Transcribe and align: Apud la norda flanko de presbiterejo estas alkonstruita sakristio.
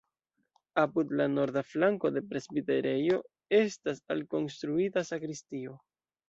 Apud 0.83 1.11
la 1.19 1.27
norda 1.33 1.61
flanko 1.73 2.11
de 2.15 2.23
presbiterejo 2.31 3.19
estas 3.59 4.03
alkonstruita 4.17 5.05
sakristio. 5.13 5.79